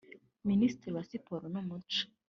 Minisitiri 0.49 0.95
wa 0.95 1.03
Siporo 1.09 1.45
n’Umuco 1.53 2.01